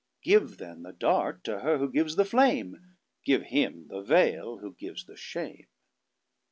[0.23, 4.73] Give then the dart to her who gives the flame; Give him the veil, who
[4.73, 5.67] gives the shame.